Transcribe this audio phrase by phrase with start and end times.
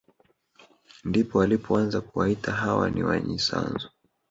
[1.03, 3.89] Ndipo walipoanza kuwaita hawa ni wanyisanzu